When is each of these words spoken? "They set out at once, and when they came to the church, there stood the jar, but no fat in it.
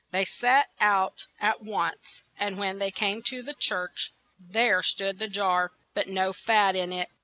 "They 0.11 0.25
set 0.25 0.69
out 0.79 1.27
at 1.39 1.61
once, 1.61 2.23
and 2.35 2.57
when 2.57 2.79
they 2.79 2.89
came 2.89 3.21
to 3.27 3.43
the 3.43 3.53
church, 3.53 4.11
there 4.39 4.81
stood 4.81 5.19
the 5.19 5.27
jar, 5.29 5.73
but 5.93 6.07
no 6.07 6.33
fat 6.33 6.75
in 6.75 6.91
it. 6.91 7.09